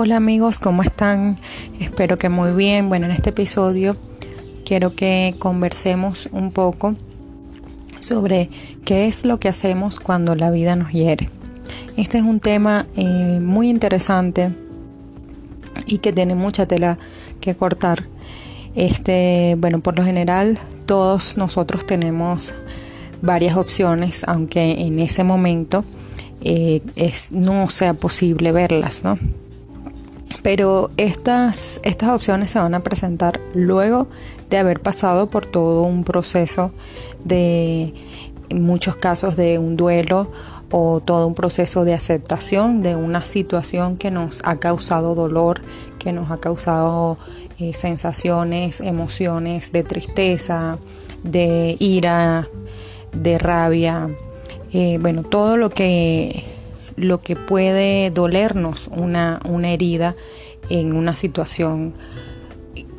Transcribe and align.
Hola 0.00 0.18
amigos, 0.18 0.60
¿cómo 0.60 0.84
están? 0.84 1.34
Espero 1.80 2.18
que 2.18 2.28
muy 2.28 2.52
bien. 2.52 2.88
Bueno, 2.88 3.06
en 3.06 3.10
este 3.10 3.30
episodio 3.30 3.96
quiero 4.64 4.94
que 4.94 5.34
conversemos 5.40 6.28
un 6.30 6.52
poco 6.52 6.94
sobre 7.98 8.48
qué 8.84 9.06
es 9.06 9.24
lo 9.24 9.40
que 9.40 9.48
hacemos 9.48 9.98
cuando 9.98 10.36
la 10.36 10.52
vida 10.52 10.76
nos 10.76 10.92
hiere. 10.92 11.30
Este 11.96 12.18
es 12.18 12.22
un 12.22 12.38
tema 12.38 12.86
eh, 12.94 13.40
muy 13.42 13.68
interesante 13.68 14.54
y 15.84 15.98
que 15.98 16.12
tiene 16.12 16.36
mucha 16.36 16.66
tela 16.66 16.96
que 17.40 17.56
cortar. 17.56 18.04
Este, 18.76 19.56
bueno, 19.58 19.80
por 19.80 19.98
lo 19.98 20.04
general 20.04 20.60
todos 20.86 21.36
nosotros 21.36 21.84
tenemos 21.84 22.54
varias 23.20 23.56
opciones, 23.56 24.22
aunque 24.28 24.80
en 24.80 25.00
ese 25.00 25.24
momento 25.24 25.84
eh, 26.40 26.82
es, 26.94 27.32
no 27.32 27.66
sea 27.66 27.94
posible 27.94 28.52
verlas, 28.52 29.02
¿no? 29.02 29.18
Pero 30.42 30.90
estas, 30.96 31.80
estas 31.82 32.10
opciones 32.10 32.50
se 32.50 32.58
van 32.58 32.74
a 32.74 32.80
presentar 32.80 33.40
luego 33.54 34.08
de 34.50 34.58
haber 34.58 34.80
pasado 34.80 35.28
por 35.30 35.46
todo 35.46 35.82
un 35.82 36.04
proceso 36.04 36.70
de, 37.24 37.92
en 38.48 38.62
muchos 38.62 38.96
casos, 38.96 39.36
de 39.36 39.58
un 39.58 39.76
duelo 39.76 40.30
o 40.70 41.00
todo 41.00 41.26
un 41.26 41.34
proceso 41.34 41.84
de 41.84 41.94
aceptación 41.94 42.82
de 42.82 42.94
una 42.94 43.22
situación 43.22 43.96
que 43.96 44.10
nos 44.10 44.40
ha 44.44 44.56
causado 44.56 45.14
dolor, 45.14 45.62
que 45.98 46.12
nos 46.12 46.30
ha 46.30 46.38
causado 46.38 47.18
eh, 47.58 47.72
sensaciones, 47.74 48.80
emociones 48.80 49.72
de 49.72 49.82
tristeza, 49.82 50.78
de 51.24 51.76
ira, 51.80 52.48
de 53.12 53.38
rabia, 53.38 54.10
eh, 54.72 54.98
bueno, 55.00 55.22
todo 55.22 55.56
lo 55.56 55.70
que, 55.70 56.44
lo 56.98 57.20
que 57.20 57.36
puede 57.36 58.10
dolernos 58.10 58.88
una, 58.88 59.40
una 59.44 59.70
herida 59.70 60.16
en 60.68 60.92
una 60.92 61.16
situación 61.16 61.94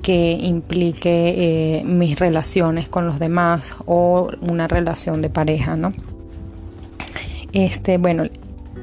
que 0.01 0.31
implique 0.41 1.79
eh, 1.79 1.83
mis 1.83 2.17
relaciones 2.17 2.87
con 2.87 3.05
los 3.05 3.19
demás 3.19 3.75
o 3.85 4.29
una 4.41 4.67
relación 4.67 5.21
de 5.21 5.29
pareja, 5.29 5.75
¿no? 5.75 5.93
Este, 7.51 7.97
bueno, 7.97 8.23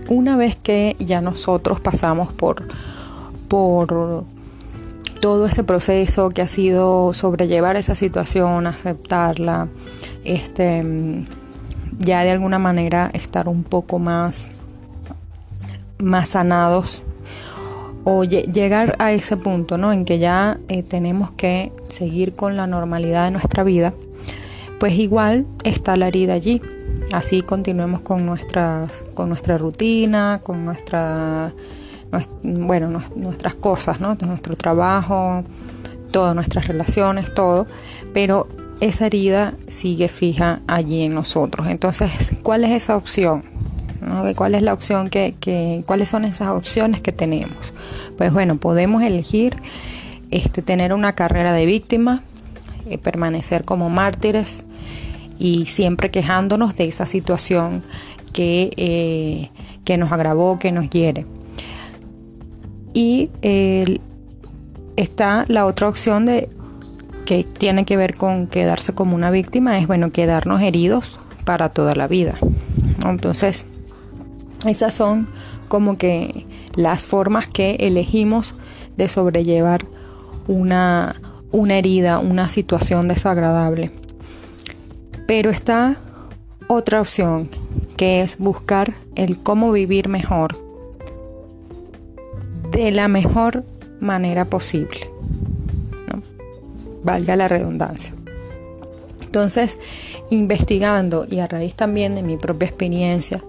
una 0.09 0.37
vez 0.37 0.57
que 0.57 0.97
ya 0.99 1.21
nosotros 1.21 1.81
pasamos 1.81 2.33
por, 2.33 2.69
por 3.49 4.25
todo 5.21 5.47
ese 5.47 5.65
proceso 5.65 6.29
que 6.29 6.43
ha 6.43 6.49
sido 6.49 7.13
sobrellevar 7.13 7.77
esa 7.77 7.95
situación, 7.95 8.67
aceptarla, 8.67 9.69
este, 10.25 10.85
ya 11.99 12.23
de 12.23 12.31
alguna 12.31 12.59
manera 12.59 13.11
estar 13.13 13.49
un 13.49 13.65
poco 13.65 13.99
más, 13.99 14.49
más 15.99 16.31
sanados 16.31 17.05
o 18.09 18.23
llegar 18.23 18.95
a 19.01 19.11
ese 19.13 19.37
punto 19.37 19.79
¿no? 19.79 19.93
en 19.93 20.05
que 20.05 20.21
ya 20.21 20.61
eh, 20.69 20.85
tenemos 20.85 21.33
que 21.33 21.73
seguir 21.89 22.35
con 22.35 22.57
la 22.57 22.69
normalidad 22.69 23.25
de 23.25 23.33
nuestra 23.33 23.65
vida, 23.65 23.95
pues 24.79 24.95
igual 24.95 25.45
está 25.65 25.97
la 25.97 26.07
herida 26.07 26.35
allí. 26.35 26.63
Así 27.13 27.43
continuemos 27.43 28.03
con, 28.03 28.25
nuestras, 28.25 29.03
con 29.15 29.29
nuestra 29.29 29.59
rutina, 29.59 30.41
con 30.45 30.65
nuestra, 30.65 31.53
bueno, 32.45 33.03
nuestras 33.17 33.55
cosas, 33.57 34.01
¿no? 34.01 34.17
nuestro 34.21 34.57
trabajo, 34.57 35.43
todas 36.13 36.35
nuestras 36.35 36.69
relaciones, 36.69 37.35
todo, 37.35 37.67
pero 38.15 38.47
esa 38.81 39.07
herida 39.07 39.55
sigue 39.67 40.09
fija 40.09 40.61
allí 40.69 41.03
en 41.03 41.15
nosotros. 41.15 41.67
Entonces, 41.69 42.37
¿cuál 42.45 42.63
es 42.65 42.71
esa 42.71 42.97
opción? 42.97 43.56
¿Cuál 44.37 44.55
es 44.55 44.63
la 44.63 44.73
opción 44.73 45.11
que, 45.11 45.83
cuáles 45.87 46.09
son 46.09 46.25
esas 46.25 46.51
opciones 46.51 47.01
que 47.01 47.13
tenemos? 47.13 47.73
Pues 48.17 48.33
bueno, 48.33 48.57
podemos 48.57 49.03
elegir 49.03 49.57
este, 50.31 50.63
tener 50.63 50.93
una 50.93 51.15
carrera 51.15 51.53
de 51.53 51.67
víctima, 51.67 52.23
eh, 52.89 52.99
permanecer 52.99 53.65
como 53.65 53.91
mártires 53.91 54.65
y 55.39 55.67
siempre 55.67 56.11
quejándonos 56.11 56.77
de 56.77 56.85
esa 56.85 57.07
situación 57.07 57.83
que, 58.33 58.71
eh, 58.77 59.51
que 59.85 59.99
nos 59.99 60.13
agravó, 60.13 60.59
que 60.59 60.71
nos 60.71 60.89
hiere. 60.91 61.27
Y 62.95 63.31
está 64.97 65.45
la 65.49 65.67
otra 65.67 65.89
opción 65.89 66.27
de 66.27 66.49
que 67.27 67.45
tiene 67.45 67.85
que 67.85 67.97
ver 67.97 68.15
con 68.15 68.47
quedarse 68.47 68.95
como 68.95 69.15
una 69.15 69.31
víctima, 69.31 69.79
es 69.79 69.87
bueno, 69.87 70.13
quedarnos 70.13 70.63
heridos 70.63 71.21
para 71.45 71.69
toda 71.69 71.95
la 71.95 72.09
vida. 72.09 72.39
Entonces, 73.05 73.67
esas 74.65 74.95
son 74.95 75.29
como 75.69 75.99
que 75.99 76.47
las 76.75 77.03
formas 77.03 77.49
que 77.49 77.77
elegimos 77.81 78.55
de 78.97 79.09
sobrellevar 79.09 79.85
una, 80.47 81.21
una 81.51 81.77
herida, 81.77 82.19
una 82.19 82.49
situación 82.49 83.09
desagradable. 83.09 83.91
Pero 85.27 85.51
está 85.51 85.97
otra 86.69 87.01
opción, 87.01 87.49
que 87.97 88.21
es 88.21 88.39
buscar 88.39 88.95
el 89.17 89.39
cómo 89.39 89.73
vivir 89.73 90.09
mejor, 90.09 90.57
de 92.71 92.91
la 92.93 93.09
mejor 93.09 93.65
manera 94.01 94.45
posible 94.45 95.17
valga 97.07 97.37
la 97.37 97.49
redundancia. 97.49 98.13
Entonces, 99.25 99.79
investigando 100.29 101.27
y 101.31 101.39
a 101.39 101.47
raíz 101.47 101.75
también 101.75 102.15
de 102.15 102.23
mi 102.23 102.37
propia 102.37 102.69
experiencia 102.69 103.43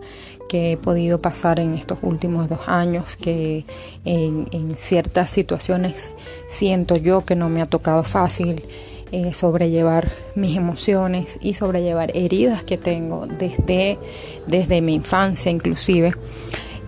que 0.47 0.73
he 0.73 0.77
podido 0.77 1.21
pasar 1.21 1.59
en 1.59 1.73
estos 1.73 1.99
últimos 2.01 2.49
dos 2.49 2.67
años, 2.67 3.15
que 3.15 3.65
en, 4.05 4.47
ciertas 4.75 5.31
situaciones 5.31 6.09
siento 6.47 6.95
yo 6.95 7.25
que 7.25 7.35
no 7.35 7.49
me 7.49 7.61
ha 7.61 7.65
tocado 7.65 8.03
fácil 8.03 8.63
eh, 9.11 9.33
sobrellevar 9.33 10.11
mis 10.35 10.57
emociones 10.57 11.39
y 11.41 11.53
sobrellevar 11.53 12.15
heridas 12.15 12.63
que 12.63 12.77
tengo 12.77 13.25
desde, 13.27 13.97
desde 14.45 14.81
mi 14.81 14.95
infancia 14.95 15.51
inclusive. 15.51 16.13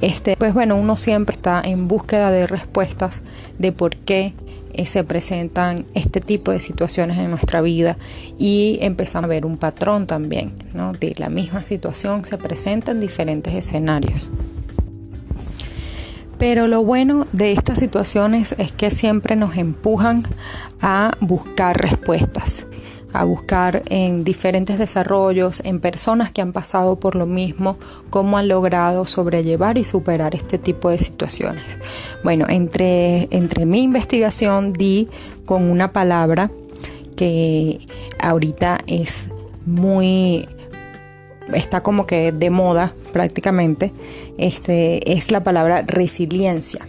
Este, 0.02 0.38
pues 0.38 0.54
bueno, 0.54 0.76
uno 0.78 0.96
siempre 0.96 1.36
está 1.36 1.62
en 1.64 1.88
búsqueda 1.88 2.32
de 2.32 2.48
respuestas 2.48 3.22
de 3.58 3.72
por 3.72 3.96
qué 3.98 4.34
eh, 4.74 4.86
se 4.86 5.04
presentan 5.04 5.86
este 5.94 6.22
tipo 6.22 6.52
de 6.52 6.62
situaciones 6.62 7.18
en 7.18 7.30
nuestra 7.30 7.62
vida 7.62 7.98
y 8.38 8.78
empezamos 8.82 9.26
a 9.26 9.28
ver 9.28 9.46
un 9.46 9.58
patrón 9.58 10.08
también, 10.08 10.54
¿no? 10.74 10.94
De 10.94 11.16
la 11.18 11.30
misma 11.30 11.64
situación 11.64 12.24
se 12.24 12.38
presenta 12.38 12.92
en 12.92 13.02
diferentes 13.02 13.54
escenarios. 13.54 14.30
Pero 16.38 16.68
lo 16.68 16.82
bueno 16.84 17.28
de 17.34 17.52
estas 17.52 17.80
situaciones 17.80 18.56
es 18.58 18.72
que 18.72 18.92
siempre 18.92 19.36
nos 19.36 19.58
empujan 19.58 20.24
a 20.80 21.12
buscar 21.20 21.78
respuestas 21.78 22.69
a 23.14 23.24
buscar 23.24 23.84
en 23.90 24.24
diferentes 24.24 24.78
desarrollos, 24.78 25.62
en 25.64 25.80
personas 25.80 26.32
que 26.32 26.42
han 26.42 26.54
pasado 26.54 27.00
por 27.00 27.16
lo 27.16 27.26
mismo, 27.26 27.78
cómo 28.10 28.38
han 28.38 28.48
logrado 28.48 29.06
sobrellevar 29.06 29.78
y 29.78 29.84
superar 29.84 30.36
este 30.36 30.58
tipo 30.58 30.90
de 30.90 31.00
situaciones. 31.00 31.78
Bueno, 32.24 32.46
entre, 32.50 33.28
entre 33.32 33.66
mi 33.66 33.84
investigación 33.84 34.74
di 34.74 35.08
con 35.46 35.64
una 35.64 35.92
palabra 35.92 36.52
que 37.16 37.80
ahorita 38.20 38.80
es 38.88 39.30
muy 39.66 40.48
está 41.54 41.82
como 41.82 42.06
que 42.06 42.32
de 42.32 42.50
moda 42.50 42.94
prácticamente, 43.12 43.92
este, 44.38 45.14
es 45.14 45.32
la 45.32 45.44
palabra 45.44 45.84
resiliencia. 45.86 46.86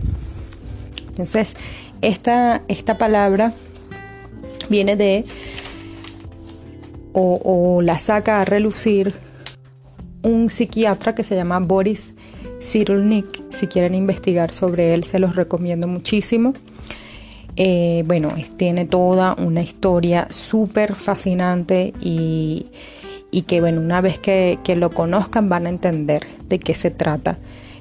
Entonces, 1.08 1.56
esta, 2.02 2.62
esta 2.68 2.98
palabra 2.98 3.52
viene 4.68 4.96
de 4.96 5.24
o, 7.12 7.80
la 7.82 7.98
saca 7.98 8.40
a 8.40 8.44
relucir 8.44 9.14
un 10.22 10.48
psiquiatra 10.48 11.14
que 11.14 11.22
se 11.22 11.34
llama 11.34 11.58
Boris 11.60 12.14
Cyrulnik. 12.60 13.50
Si 13.50 13.66
quieren 13.66 13.94
investigar 13.94 14.52
sobre 14.52 14.94
él, 14.94 15.04
se 15.04 15.18
los 15.18 15.36
recomiendo 15.36 15.88
muchísimo. 15.88 16.54
Eh, 17.56 18.04
bueno, 18.06 18.32
tiene 18.56 18.84
toda 18.84 19.34
una 19.34 19.62
historia 19.62 20.28
súper 20.30 20.94
fascinante 20.94 21.92
y, 22.00 22.66
que, 23.46 23.60
bueno, 23.60 23.80
una 23.80 24.00
vez 24.00 24.18
que, 24.18 24.58
lo 24.76 24.90
conozcan 24.90 25.48
van 25.48 25.66
a 25.66 25.70
entender 25.70 26.26
de 26.48 26.58
qué 26.58 26.74
se 26.74 26.90
trata 26.90 27.38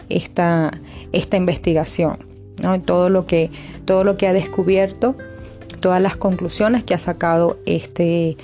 esta, 0.09 0.71
esta 1.11 1.37
investigación. 1.37 2.17
¿no? 2.61 2.79
Todo, 2.81 3.09
lo 3.09 3.25
que, 3.25 3.51
todo 3.85 4.03
lo 4.03 4.17
que 4.17 4.27
ha 4.27 4.33
descubierto, 4.33 5.15
todas 5.79 6.01
las 6.01 6.17
conclusiones 6.17 6.83
que 6.83 6.93
ha 6.93 6.99
sacado 6.99 7.59
este 7.65 8.37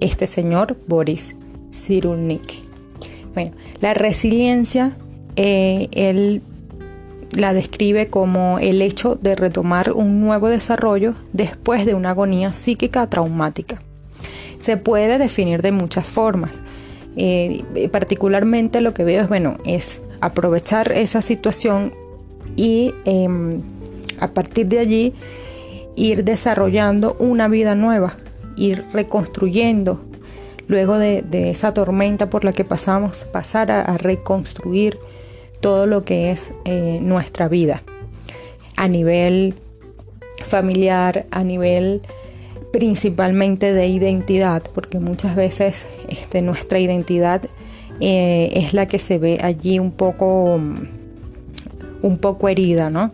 este 0.00 0.26
señor 0.26 0.76
Boris 0.86 1.34
Cyrulnik. 1.72 2.62
Bueno, 3.34 3.52
la 3.80 3.94
resiliencia, 3.94 4.96
eh, 5.36 5.88
él 5.92 6.42
la 7.36 7.52
describe 7.52 8.08
como 8.08 8.58
el 8.58 8.80
hecho 8.80 9.18
de 9.20 9.34
retomar 9.34 9.92
un 9.92 10.20
nuevo 10.20 10.48
desarrollo 10.48 11.14
después 11.32 11.84
de 11.84 11.94
una 11.94 12.10
agonía 12.10 12.50
psíquica 12.50 13.08
traumática. 13.08 13.82
Se 14.58 14.76
puede 14.76 15.18
definir 15.18 15.60
de 15.60 15.72
muchas 15.72 16.08
formas. 16.08 16.62
Eh, 17.16 17.88
particularmente 17.92 18.80
lo 18.80 18.94
que 18.94 19.04
veo 19.04 19.22
es, 19.22 19.28
bueno, 19.28 19.58
es 19.64 20.02
aprovechar 20.20 20.92
esa 20.92 21.20
situación 21.22 21.92
y 22.56 22.94
em, 23.04 23.62
A 24.18 24.28
partir 24.28 24.66
de 24.66 24.78
allí, 24.78 25.12
ir 25.94 26.24
desarrollando 26.24 27.16
una 27.18 27.48
vida 27.48 27.74
nueva, 27.74 28.16
ir 28.56 28.84
reconstruyendo. 28.92 30.00
Luego 30.68 30.98
de, 30.98 31.24
esa 31.50 31.72
tormenta 31.74 32.28
por 32.28 32.44
la 32.44 32.52
que 32.52 32.64
pasamos, 32.64 33.24
pasar 33.24 33.70
a, 33.70 33.96
reconstruir 33.96 34.98
todo 35.60 35.86
lo 35.86 36.02
que 36.02 36.30
es 36.30 36.52
eh, 36.64 36.98
nuestra 37.00 37.48
vida 37.48 37.82
a 38.76 38.88
nivel 38.88 39.54
familiar, 40.42 41.26
a 41.30 41.44
nivel 41.44 42.02
principalmente 42.72 43.72
de 43.72 43.86
identidad, 43.86 44.62
porque 44.74 44.98
muchas 44.98 45.34
veces 45.34 45.86
este, 46.08 46.42
nuestra 46.42 46.78
identidad 46.78 47.42
eh, 48.00 48.50
es 48.52 48.74
la 48.74 48.86
que 48.86 48.98
se 48.98 49.18
ve 49.18 49.38
allí 49.42 49.78
un 49.78 49.92
poco, 49.92 50.60
un 52.02 52.18
poco 52.18 52.48
herida, 52.48 52.90
¿no? 52.90 53.12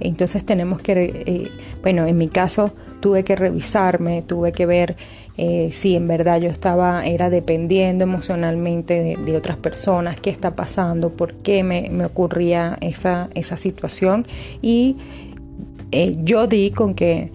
Entonces 0.00 0.44
tenemos 0.44 0.80
que, 0.80 1.22
eh, 1.26 1.50
bueno, 1.82 2.06
en 2.06 2.16
mi 2.16 2.28
caso 2.28 2.72
tuve 3.04 3.22
que 3.22 3.36
revisarme, 3.36 4.22
tuve 4.22 4.52
que 4.52 4.64
ver 4.64 4.96
eh, 5.36 5.68
si 5.70 5.94
en 5.94 6.08
verdad 6.08 6.40
yo 6.40 6.48
estaba, 6.48 7.04
era 7.04 7.28
dependiendo 7.28 8.04
emocionalmente 8.04 9.18
de, 9.22 9.36
otras 9.36 9.58
personas, 9.58 10.18
qué 10.18 10.30
está 10.30 10.56
pasando, 10.56 11.10
por 11.10 11.34
qué 11.34 11.62
me, 11.62 12.02
ocurría 12.02 12.78
esa, 12.80 13.28
esa 13.34 13.58
situación 13.58 14.26
y 14.62 14.96
yo 16.22 16.46
di 16.46 16.70
con 16.70 16.94
que 16.94 17.30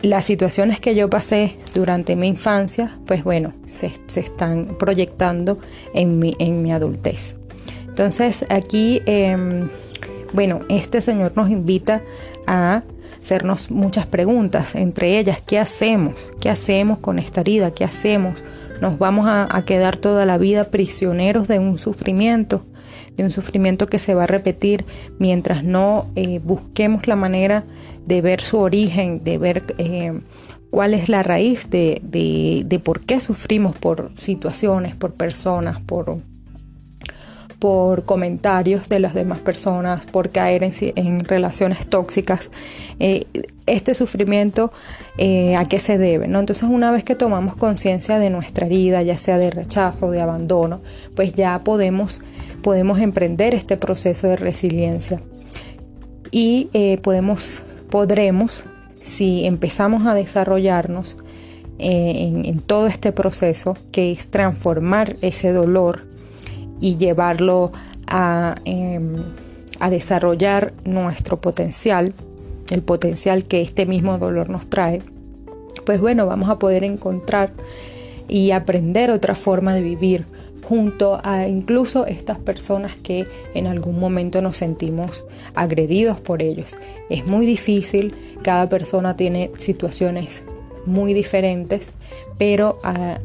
las 0.00 0.24
situaciones 0.26 0.78
que 0.78 0.94
yo 0.94 1.10
pasé 1.10 1.56
durante 1.74 2.14
mi 2.14 2.28
infancia, 2.28 3.00
pues 3.04 3.24
bueno, 3.24 3.52
se, 3.66 3.90
están 4.14 4.76
proyectando 4.78 5.58
en 5.92 6.20
mi, 6.20 6.36
en 6.38 6.62
mi 6.62 6.70
adultez. 6.70 7.34
Entonces 7.88 8.46
aquí, 8.48 9.02
em, 9.06 9.68
bueno, 10.32 10.60
este 10.68 11.00
Señor 11.00 11.32
nos 11.36 11.50
invita 11.50 12.02
a 12.46 12.82
hacernos 13.20 13.70
muchas 13.70 14.06
preguntas, 14.06 14.74
entre 14.74 15.18
ellas, 15.18 15.42
¿qué 15.46 15.58
hacemos? 15.58 16.14
¿Qué 16.40 16.48
hacemos 16.48 16.98
con 16.98 17.18
esta 17.18 17.42
herida? 17.42 17.72
¿Qué 17.72 17.84
hacemos? 17.84 18.42
¿Nos 18.80 18.98
vamos 18.98 19.26
a, 19.28 19.62
quedar 19.66 19.98
toda 19.98 20.24
la 20.24 20.38
vida 20.38 20.64
prisioneros 20.64 21.48
de 21.48 21.58
un 21.58 21.78
sufrimiento? 21.78 22.64
de 23.16 23.24
un 23.24 23.30
sufrimiento 23.30 23.86
que 23.88 23.98
se 23.98 24.14
va 24.14 24.22
a 24.24 24.26
repetir 24.26 24.84
mientras 25.18 25.64
no 25.64 26.06
eh, 26.14 26.40
busquemos 26.42 27.06
la 27.06 27.16
manera 27.16 27.64
de 28.06 28.22
ver 28.22 28.40
su 28.40 28.58
origen, 28.58 29.22
de 29.24 29.36
ver 29.36 29.74
eh, 29.78 30.20
cuál 30.70 30.94
es 30.94 31.08
la 31.08 31.22
raíz 31.22 31.68
de, 31.68 32.00
de, 32.02 32.78
por 32.78 33.00
qué 33.00 33.20
sufrimos 33.20 33.76
por 33.76 34.12
situaciones, 34.16 34.94
por 34.94 35.12
personas, 35.12 35.80
por, 35.80 36.18
por 37.60 38.04
comentarios 38.04 38.88
de 38.88 38.98
las 38.98 39.14
demás 39.14 39.38
personas, 39.38 40.04
por 40.06 40.30
caer 40.30 40.64
en, 40.64 41.20
relaciones 41.20 41.86
tóxicas. 41.86 42.50
Eh, 42.98 43.26
este 43.66 43.94
sufrimiento, 43.94 44.72
eh, 45.18 45.54
¿a 45.54 45.68
qué 45.68 45.78
se 45.78 45.96
debe? 45.96 46.26
¿no? 46.26 46.40
Entonces, 46.40 46.64
una 46.64 46.90
vez 46.90 47.04
que 47.04 47.14
tomamos 47.14 47.54
conciencia 47.54 48.18
de 48.18 48.30
nuestra 48.30 48.66
herida, 48.66 49.02
ya 49.02 49.16
sea 49.16 49.38
de 49.38 49.50
rechazo, 49.50 50.10
de 50.10 50.20
abandono, 50.20 50.80
pues 51.14 51.34
ya 51.34 51.60
podemos, 51.60 52.22
podemos 52.62 52.98
emprender 52.98 53.54
este 53.54 53.76
proceso 53.76 54.26
de 54.26 54.36
resiliencia 54.36 55.20
y 56.32 56.68
podemos 57.02 57.62
podremos, 57.90 58.64
si 59.02 59.44
empezamos 59.44 60.06
a 60.06 60.14
desarrollarnos 60.14 61.16
eh, 61.78 62.30
en, 62.44 62.60
todo 62.60 62.86
este 62.86 63.12
proceso, 63.12 63.76
que 63.92 64.12
es 64.12 64.28
transformar 64.28 65.16
ese 65.20 65.52
dolor 65.52 66.06
y 66.80 66.96
llevarlo 66.96 67.72
a, 68.06 68.54
em, 68.64 69.16
a 69.78 69.90
desarrollar 69.90 70.72
nuestro 70.84 71.40
potencial, 71.40 72.12
el 72.70 72.82
potencial 72.82 73.44
que 73.44 73.62
este 73.62 73.86
mismo 73.86 74.18
dolor 74.18 74.48
nos 74.48 74.68
trae, 74.68 75.02
pues 75.84 76.00
bueno, 76.00 76.26
vamos 76.26 76.48
a 76.48 76.58
poder 76.58 76.84
encontrar 76.84 77.52
y 78.28 78.52
aprender 78.52 79.10
otra 79.10 79.34
forma 79.34 79.74
de 79.74 79.82
vivir, 79.82 80.24
junto 80.70 81.20
a 81.24 81.48
incluso 81.48 82.06
estas 82.06 82.38
personas 82.38 82.94
que 82.94 83.24
en 83.54 83.66
algún 83.66 83.98
momento 83.98 84.40
nos 84.40 84.58
sentimos 84.58 85.24
agredidos 85.56 86.20
por 86.20 86.42
ellos. 86.42 86.76
Es 87.08 87.26
muy 87.26 87.44
difícil, 87.44 88.14
cada 88.44 88.68
persona 88.68 89.16
tiene 89.16 89.50
situaciones 89.56 90.44
muy 90.86 91.12
diferentes, 91.12 91.90
pero 92.38 92.78
ah, 92.84 93.18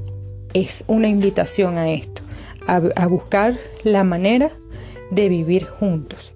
es 0.56 0.86
una 0.88 1.08
invitación 1.08 1.78
a 1.78 1.92
esto, 1.92 2.24
a, 2.68 3.08
buscar 3.08 3.58
la 3.84 4.04
manera 4.04 4.52
de 5.12 5.30
vivir 5.30 5.66
juntos. 5.66 6.34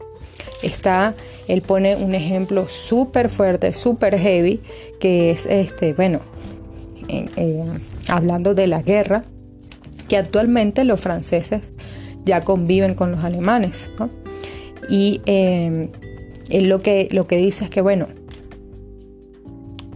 Está, 0.61 1.15
él 1.47 1.61
pone 1.61 1.95
un 1.95 2.15
ejemplo 2.15 2.67
súper 2.67 3.29
fuerte, 3.29 3.73
súper 3.73 4.17
heavy, 4.17 4.61
que 4.99 5.31
es 5.31 5.45
este, 5.45 5.93
bueno, 5.93 6.21
hablando 8.07 8.53
de 8.53 8.67
la 8.67 8.81
guerra, 8.81 9.23
que 10.07 10.17
actualmente 10.17 10.83
los 10.83 10.99
franceses 10.99 11.71
ya 12.25 12.41
conviven 12.41 12.95
con 12.95 13.11
los 13.11 13.23
alemanes. 13.23 13.89
Y 14.89 15.21
eh, 15.25 15.89
él 16.49 16.69
lo 16.69 16.81
que, 16.81 17.07
lo 17.11 17.27
que 17.27 17.37
dice 17.37 17.65
es 17.65 17.69
que, 17.69 17.81
bueno, 17.81 18.07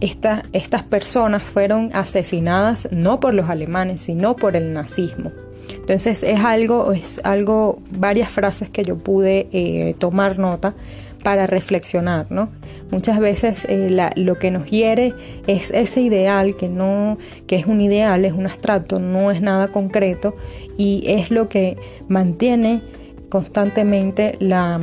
estas 0.00 0.82
personas 0.82 1.42
fueron 1.42 1.90
asesinadas 1.94 2.88
no 2.90 3.20
por 3.20 3.34
los 3.34 3.48
alemanes, 3.48 4.00
sino 4.00 4.36
por 4.36 4.56
el 4.56 4.72
nazismo. 4.72 5.32
Entonces 5.68 6.22
es 6.22 6.40
algo, 6.40 6.92
es 6.92 7.20
algo, 7.24 7.80
varias 7.90 8.30
frases 8.30 8.70
que 8.70 8.84
yo 8.84 8.96
pude 8.96 9.48
eh, 9.52 9.94
tomar 9.98 10.38
nota 10.38 10.74
para 11.24 11.46
reflexionar, 11.46 12.26
¿no? 12.30 12.50
Muchas 12.92 13.18
veces 13.18 13.66
eh, 13.68 14.12
lo 14.14 14.38
que 14.38 14.50
nos 14.50 14.70
hiere 14.70 15.14
es 15.46 15.70
ese 15.70 16.02
ideal 16.02 16.54
que 16.54 16.68
no, 16.68 17.18
que 17.46 17.56
es 17.56 17.66
un 17.66 17.80
ideal, 17.80 18.24
es 18.24 18.34
un 18.34 18.46
abstracto, 18.46 19.00
no 19.00 19.30
es 19.30 19.40
nada 19.40 19.72
concreto 19.72 20.36
y 20.76 21.02
es 21.06 21.30
lo 21.30 21.48
que 21.48 21.78
mantiene 22.08 22.82
constantemente 23.30 24.36
la, 24.38 24.78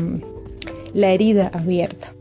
herida 0.94 1.52
abierta. 1.54 2.14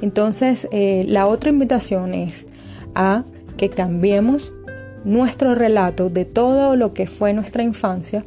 Entonces, 0.00 0.66
eh, 0.72 1.04
la 1.06 1.26
otra 1.26 1.50
invitación 1.50 2.14
es 2.14 2.46
a 2.94 3.24
que 3.56 3.68
cambiemos 3.68 4.53
nuestro 5.04 5.54
relato 5.54 6.10
de 6.10 6.24
todo 6.24 6.76
lo 6.76 6.94
que 6.94 7.06
fue 7.06 7.32
nuestra 7.32 7.62
infancia 7.62 8.24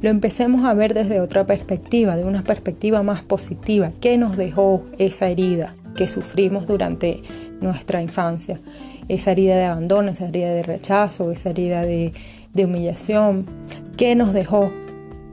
lo 0.00 0.10
empecemos 0.10 0.64
a 0.64 0.74
ver 0.74 0.94
desde 0.94 1.20
otra 1.20 1.46
perspectiva, 1.46 2.16
de 2.16 2.24
una 2.24 2.42
perspectiva 2.44 3.02
más 3.02 3.22
positiva. 3.22 3.90
¿Qué 4.00 4.16
nos 4.16 4.36
dejó 4.36 4.84
esa 4.98 5.28
herida 5.28 5.74
que 5.96 6.08
sufrimos 6.08 6.66
durante 6.66 7.22
nuestra 7.60 8.00
infancia? 8.00 8.60
Esa 9.08 9.32
herida 9.32 9.56
de 9.56 9.64
abandono, 9.64 10.10
esa 10.10 10.28
herida 10.28 10.50
de 10.50 10.62
rechazo, 10.62 11.32
esa 11.32 11.50
herida 11.50 11.82
de, 11.82 12.12
humillación. 12.54 13.46
¿Qué 13.96 14.14
nos 14.14 14.32
dejó 14.32 14.72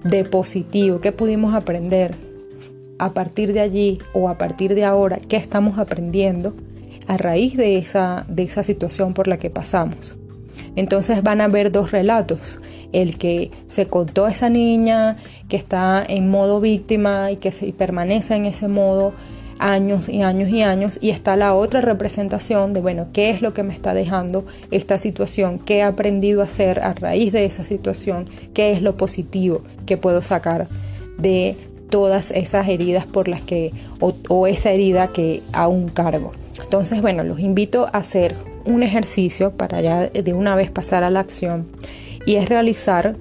de 0.03 0.25
positivo? 0.25 0.99
¿Qué 0.99 1.11
pudimos 1.11 1.55
aprender 1.55 2.15
a 2.99 3.13
partir 3.13 3.51
de 3.53 3.61
allí 3.61 3.99
o 4.13 4.29
a 4.29 4.37
partir 4.37 4.75
de 4.75 4.85
ahora? 4.85 5.17
¿Qué 5.17 5.37
estamos 5.37 5.79
aprendiendo 5.79 6.55
a 7.07 7.17
raíz 7.17 7.57
de 7.57 7.77
esa, 7.77 8.25
de 8.29 8.43
esa 8.43 8.61
situación 8.61 9.13
por 9.13 9.27
la 9.27 9.37
que 9.37 9.49
pasamos? 9.49 10.17
Entonces 10.75 11.23
van 11.23 11.41
a 11.41 11.45
haber 11.45 11.71
dos 11.71 11.91
relatos. 11.91 12.59
El 12.91 13.17
que 13.17 13.51
se 13.67 13.87
contó 13.87 14.25
a 14.25 14.31
esa 14.31 14.49
niña 14.49 15.17
que 15.49 15.57
está 15.57 16.03
en 16.07 16.29
modo 16.29 16.61
víctima 16.61 17.31
y 17.31 17.37
que 17.37 17.51
se 17.51 17.71
permanece 17.73 18.35
en 18.35 18.45
ese 18.45 18.67
modo 18.67 19.13
años 19.59 20.09
y 20.09 20.21
años 20.21 20.49
y 20.49 20.61
años 20.61 20.99
y 21.01 21.09
está 21.09 21.35
la 21.35 21.53
otra 21.53 21.81
representación 21.81 22.73
de 22.73 22.81
bueno, 22.81 23.07
qué 23.13 23.29
es 23.29 23.41
lo 23.41 23.53
que 23.53 23.63
me 23.63 23.73
está 23.73 23.93
dejando 23.93 24.45
esta 24.71 24.97
situación, 24.97 25.59
qué 25.59 25.77
he 25.77 25.83
aprendido 25.83 26.41
a 26.41 26.45
hacer 26.45 26.79
a 26.79 26.93
raíz 26.93 27.31
de 27.31 27.45
esa 27.45 27.65
situación, 27.65 28.25
qué 28.53 28.71
es 28.71 28.81
lo 28.81 28.97
positivo 28.97 29.61
que 29.85 29.97
puedo 29.97 30.21
sacar 30.21 30.67
de 31.17 31.55
todas 31.89 32.31
esas 32.31 32.67
heridas 32.67 33.05
por 33.05 33.27
las 33.27 33.41
que 33.41 33.71
o, 33.99 34.13
o 34.27 34.47
esa 34.47 34.71
herida 34.71 35.07
que 35.07 35.41
aún 35.53 35.89
cargo. 35.89 36.31
Entonces, 36.61 37.01
bueno, 37.01 37.23
los 37.23 37.39
invito 37.39 37.85
a 37.85 37.99
hacer 37.99 38.35
un 38.65 38.83
ejercicio 38.83 39.51
para 39.51 39.81
ya 39.81 40.07
de 40.07 40.33
una 40.33 40.55
vez 40.55 40.71
pasar 40.71 41.03
a 41.03 41.09
la 41.09 41.19
acción 41.21 41.67
y 42.25 42.35
es 42.35 42.49
realizar 42.49 43.15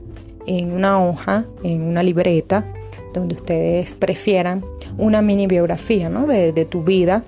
en 0.46 0.72
una 0.72 1.02
hoja, 1.02 1.44
en 1.62 1.82
una 1.82 2.02
libreta, 2.02 2.66
donde 3.12 3.34
ustedes 3.34 3.94
prefieran 3.94 4.64
una 4.98 5.22
mini 5.22 5.46
biografía 5.46 6.08
¿no? 6.08 6.26
de, 6.26 6.64
tu 6.64 6.82
vida, 6.82 7.22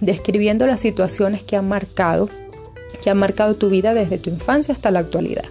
describiendo 0.00 0.66
las 0.66 0.80
situaciones 0.80 1.42
que 1.42 1.56
han 1.56 1.68
marcado, 1.68 2.28
que 3.02 3.10
han 3.10 3.18
marcado 3.18 3.54
tu 3.54 3.68
vida 3.68 3.94
desde 3.94 4.18
tu 4.18 4.30
infancia 4.30 4.72
hasta 4.72 4.90
la 4.90 5.00
actualidad. 5.00 5.44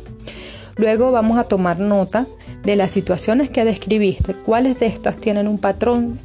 Luego 0.78 1.12
vamos 1.12 1.38
a 1.38 1.44
tomar 1.44 1.80
nota 1.80 2.26
de 2.64 2.76
las 2.76 2.92
situaciones 2.92 3.50
que 3.50 3.66
describiste, 3.66 4.34
cuáles 4.34 4.80
de 4.80 4.88
estas 4.88 5.18
tienen 5.18 5.48
un 5.48 5.58
patrón 5.58 6.20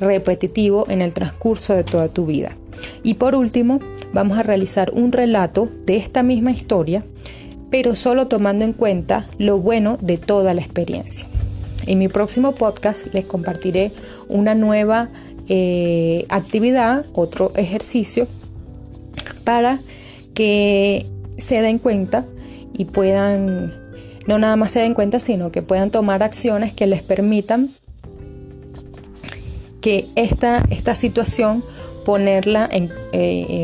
repetitivo 0.00 0.86
en 0.88 1.02
el 1.02 1.12
transcurso 1.12 1.74
de 1.74 1.84
toda 1.84 2.08
tu 2.08 2.26
vida. 2.26 2.56
Y 3.02 3.14
por 3.14 3.34
último, 3.34 3.80
vamos 4.12 4.38
a 4.38 4.42
realizar 4.42 4.90
un 4.92 5.12
relato 5.12 5.68
de 5.86 5.96
esta 5.96 6.22
misma 6.22 6.50
historia 6.50 7.04
pero 7.70 7.94
solo 7.94 8.26
tomando 8.26 8.64
en 8.64 8.72
cuenta 8.72 9.26
lo 9.38 9.58
bueno 9.58 9.96
de 10.00 10.18
toda 10.18 10.54
la 10.54 10.60
experiencia. 10.60 11.26
En 11.86 11.98
mi 11.98 12.08
próximo 12.08 12.52
podcast 12.52 13.06
les 13.14 13.24
compartiré 13.24 13.92
una 14.28 14.54
nueva 14.54 15.08
eh, 15.48 16.26
actividad, 16.28 17.06
otro 17.14 17.52
ejercicio, 17.56 18.26
para 19.44 19.80
que 20.34 21.06
se 21.38 21.62
den 21.62 21.78
cuenta 21.78 22.26
y 22.72 22.84
puedan, 22.86 23.72
no 24.26 24.38
nada 24.38 24.56
más 24.56 24.72
se 24.72 24.80
den 24.80 24.94
cuenta, 24.94 25.20
sino 25.20 25.50
que 25.50 25.62
puedan 25.62 25.90
tomar 25.90 26.22
acciones 26.22 26.72
que 26.72 26.86
les 26.86 27.02
permitan 27.02 27.70
que 29.80 30.06
esta, 30.14 30.64
esta 30.70 30.94
situación 30.94 31.64
ponerla 32.04 32.68
en, 32.70 32.90
eh, 33.12 33.62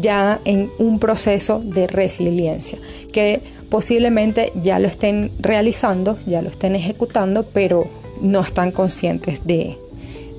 ya 0.00 0.40
en 0.44 0.70
un 0.78 0.98
proceso 0.98 1.60
de 1.64 1.86
resiliencia, 1.86 2.78
que 3.12 3.40
posiblemente 3.68 4.52
ya 4.62 4.78
lo 4.78 4.88
estén 4.88 5.30
realizando, 5.38 6.18
ya 6.26 6.42
lo 6.42 6.48
estén 6.48 6.74
ejecutando, 6.74 7.44
pero 7.44 7.86
no 8.20 8.40
están 8.40 8.72
conscientes 8.72 9.40
de, 9.44 9.76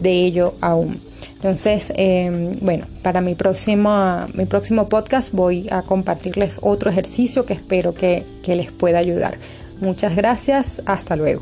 ello 0.03 0.53
aún. 0.61 0.99
Entonces, 1.33 1.91
em, 1.95 2.51
bueno, 2.61 2.85
para 3.01 3.21
mi 3.21 3.31
mi 3.31 4.45
próximo 4.45 4.89
podcast 4.89 5.33
voy 5.33 5.67
a 5.71 5.81
compartirles 5.81 6.59
otro 6.61 6.91
ejercicio 6.91 7.45
que 7.45 7.53
espero 7.53 7.93
que 7.95 8.23
les 8.45 8.71
pueda 8.71 8.99
ayudar. 8.99 9.37
Muchas 9.79 10.15
gracias, 10.15 10.83
hasta 10.85 11.15
luego. 11.15 11.41